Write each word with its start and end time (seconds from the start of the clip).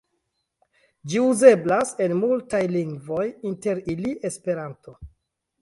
Ĝi 1.11 1.19
uzeblas 1.23 1.93
en 2.07 2.17
multaj 2.23 2.63
lingvoj, 2.79 3.29
inter 3.53 3.85
ili 3.97 4.19
Esperanto. 4.31 4.99